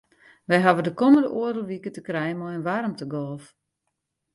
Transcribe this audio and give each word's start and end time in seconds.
Wy 0.47 0.57
hawwe 0.63 0.81
de 0.85 0.91
kommende 0.99 1.29
oardel 1.39 1.67
wike 1.69 1.89
te 1.93 2.01
krijen 2.07 2.37
mei 2.39 2.55
in 2.57 2.65
waarmtegolf. 2.67 3.45